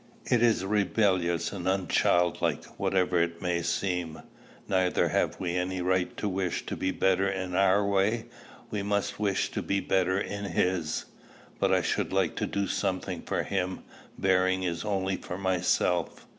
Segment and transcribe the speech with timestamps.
[0.25, 4.23] It is rebellious and unchildlike, whatever it may seem.
[4.67, 8.25] Neither have we any right to wish to be better in our way:
[8.71, 11.05] we must wish to be better in his."
[11.59, 13.83] "But I should like to do something for him;
[14.17, 16.25] bearing is only for myself.